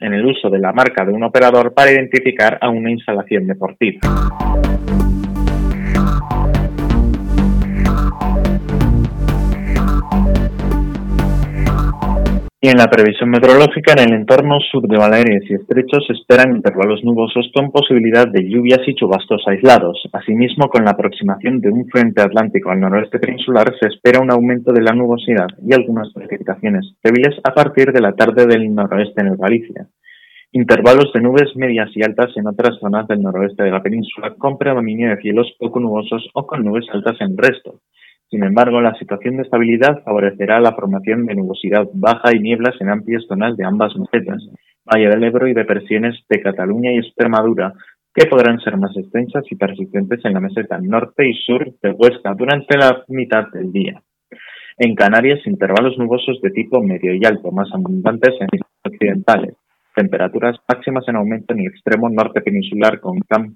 en 0.00 0.12
el 0.12 0.26
uso 0.26 0.50
de 0.50 0.58
la 0.58 0.72
marca 0.72 1.04
de 1.04 1.12
un 1.12 1.22
operador 1.22 1.72
para 1.72 1.92
identificar 1.92 2.58
a 2.60 2.68
una 2.68 2.90
instalación 2.90 3.46
deportiva. 3.46 4.00
Y 12.64 12.69
en 12.69 12.78
la 12.78 12.87
previsión 12.87 13.28
meteorológica, 13.28 13.92
en 13.95 14.09
el 14.09 14.21
entorno 14.21 14.61
sur 14.61 14.87
de 14.87 14.97
Baleares 14.97 15.50
y 15.50 15.54
Estrechos 15.54 16.07
se 16.07 16.12
esperan 16.12 16.54
intervalos 16.54 17.02
nubosos 17.02 17.50
con 17.52 17.73
posibilidad 17.73 18.28
de 18.28 18.49
lluvias 18.49 18.87
y 18.87 18.95
chubastos 18.95 19.42
aislados. 19.49 20.00
Asimismo, 20.12 20.69
con 20.69 20.85
la 20.85 20.92
aproximación 20.92 21.59
de 21.59 21.71
un 21.71 21.88
frente 21.88 22.23
atlántico 22.23 22.71
al 22.71 22.78
noroeste 22.78 23.19
peninsular, 23.19 23.75
se 23.81 23.88
espera 23.88 24.21
un 24.21 24.31
aumento 24.31 24.73
de 24.73 24.81
la 24.81 24.92
nubosidad 24.92 25.49
y 25.61 25.75
algunas 25.75 26.12
precipitaciones 26.12 26.87
débiles 27.02 27.35
a 27.42 27.52
partir 27.52 27.90
de 27.90 28.00
la 28.00 28.12
tarde 28.12 28.47
del 28.47 28.73
noroeste 28.73 29.23
en 29.23 29.26
el 29.26 29.37
Galicia. 29.38 29.88
Intervalos 30.52 31.12
de 31.12 31.21
nubes 31.21 31.57
medias 31.57 31.90
y 31.97 32.04
altas 32.04 32.31
en 32.37 32.47
otras 32.47 32.78
zonas 32.78 33.09
del 33.09 33.23
noroeste 33.23 33.64
de 33.64 33.73
la 33.73 33.83
península, 33.83 34.37
con 34.38 34.57
predominio 34.57 35.11
de 35.11 35.21
cielos 35.21 35.52
poco 35.59 35.81
nubosos 35.81 36.31
o 36.33 36.47
con 36.47 36.64
nubes 36.64 36.87
altas 36.92 37.21
en 37.23 37.33
el 37.33 37.38
resto. 37.38 37.81
Sin 38.32 38.44
embargo, 38.44 38.80
la 38.80 38.94
situación 38.94 39.36
de 39.36 39.42
estabilidad 39.42 40.02
favorecerá 40.04 40.58
la 40.58 40.72
formación 40.72 41.26
de 41.26 41.34
nubosidad 41.34 41.86
baja 41.92 42.34
y 42.34 42.40
nieblas 42.40 42.74
en 42.80 42.88
amplias 42.88 43.26
zonas 43.28 43.58
de 43.58 43.66
ambas 43.66 43.92
mesetas, 43.94 44.42
Valle 44.90 45.10
del 45.10 45.22
Ebro 45.24 45.48
y 45.48 45.52
depresiones 45.52 46.18
de 46.30 46.40
Cataluña 46.40 46.92
y 46.92 46.96
Extremadura, 46.96 47.74
que 48.14 48.26
podrán 48.28 48.58
ser 48.60 48.78
más 48.78 48.96
extensas 48.96 49.44
y 49.50 49.56
persistentes 49.56 50.24
en 50.24 50.32
la 50.32 50.40
meseta 50.40 50.78
norte 50.78 51.28
y 51.28 51.34
sur 51.34 51.74
de 51.82 51.90
Huesca 51.90 52.32
durante 52.32 52.78
la 52.78 53.04
mitad 53.08 53.48
del 53.52 53.70
día. 53.70 54.00
En 54.78 54.94
Canarias, 54.94 55.46
intervalos 55.46 55.98
nubosos 55.98 56.40
de 56.40 56.52
tipo 56.52 56.82
medio 56.82 57.12
y 57.14 57.22
alto, 57.26 57.52
más 57.52 57.68
abundantes 57.74 58.34
en 58.40 58.48
islas 58.50 58.70
occidentales. 58.82 59.56
Temperaturas 59.94 60.56
máximas 60.66 61.06
en 61.06 61.16
aumento 61.16 61.52
en 61.52 61.60
el 61.60 61.66
extremo 61.66 62.08
norte 62.08 62.40
peninsular 62.40 62.98
con 62.98 63.20
campo 63.28 63.52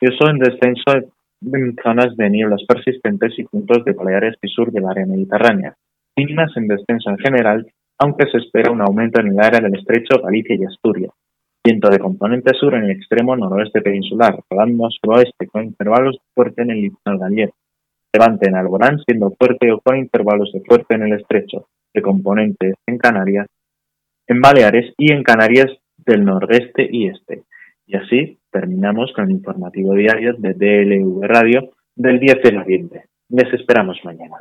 en 0.00 0.38
descenso 0.38 1.12
en 1.52 1.76
zonas 1.82 2.16
de 2.16 2.30
nieblas 2.30 2.62
persistentes 2.66 3.38
y 3.38 3.44
puntos 3.44 3.84
de 3.84 3.92
Baleares 3.92 4.36
y 4.42 4.48
sur 4.48 4.70
del 4.70 4.86
área 4.86 5.06
mediterránea, 5.06 5.74
mínimas 6.16 6.50
en 6.56 6.68
descenso 6.68 7.10
en 7.10 7.18
general, 7.18 7.66
aunque 7.98 8.30
se 8.30 8.38
espera 8.38 8.72
un 8.72 8.80
aumento 8.80 9.20
en 9.20 9.28
el 9.28 9.40
área 9.40 9.60
del 9.60 9.76
estrecho 9.76 10.20
Galicia 10.22 10.56
y 10.56 10.64
Asturias. 10.64 11.12
Viento 11.64 11.88
de 11.90 12.00
componente 12.00 12.52
sur 12.58 12.74
en 12.74 12.84
el 12.84 12.90
extremo 12.90 13.36
noroeste 13.36 13.82
peninsular, 13.82 14.36
rodando 14.50 14.88
suroeste 14.90 15.46
con 15.46 15.64
intervalos 15.64 16.16
de 16.16 16.22
fuerte 16.34 16.62
en 16.62 16.70
el 16.72 16.80
litoral 16.82 17.18
gallego. 17.18 17.54
Levante 18.12 18.48
en 18.48 18.56
Alborán 18.56 18.98
siendo 19.06 19.30
fuerte 19.30 19.70
o 19.70 19.80
con 19.80 19.96
intervalos 19.96 20.50
de 20.52 20.60
fuerte 20.62 20.94
en 20.94 21.02
el 21.04 21.12
estrecho, 21.14 21.68
de 21.94 22.02
componente 22.02 22.74
en 22.86 22.98
Canarias, 22.98 23.46
en 24.26 24.40
Baleares 24.40 24.92
y 24.98 25.12
en 25.12 25.22
Canarias 25.22 25.70
del 25.96 26.24
nordeste 26.24 26.88
y 26.90 27.06
este. 27.06 27.42
Y 27.86 27.96
así 27.96 28.38
terminamos 28.50 29.12
con 29.14 29.24
el 29.24 29.32
informativo 29.32 29.94
diario 29.94 30.34
de 30.38 30.54
DLV 30.54 31.22
Radio 31.24 31.70
del 31.94 32.18
10 32.18 32.42
de 32.42 32.52
noviembre. 32.52 33.04
Les 33.28 33.52
esperamos 33.52 33.98
mañana. 34.04 34.36